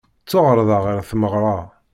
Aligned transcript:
Ttwaɛerḍeɣ 0.21 0.83
ɣer 0.85 0.99
tmeɣra. 1.09 1.57